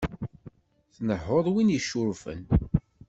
[0.95, 2.41] Tnehhuḍ win yeccurfen.